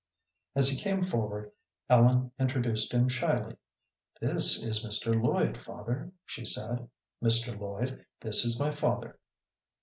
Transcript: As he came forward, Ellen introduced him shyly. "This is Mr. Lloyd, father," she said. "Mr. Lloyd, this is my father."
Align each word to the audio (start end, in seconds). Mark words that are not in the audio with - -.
As 0.55 0.67
he 0.67 0.81
came 0.81 1.03
forward, 1.03 1.51
Ellen 1.87 2.31
introduced 2.39 2.91
him 2.91 3.07
shyly. 3.07 3.55
"This 4.19 4.63
is 4.63 4.83
Mr. 4.83 5.13
Lloyd, 5.23 5.61
father," 5.61 6.11
she 6.25 6.43
said. 6.43 6.89
"Mr. 7.23 7.55
Lloyd, 7.55 8.03
this 8.19 8.43
is 8.43 8.59
my 8.59 8.71
father." 8.71 9.19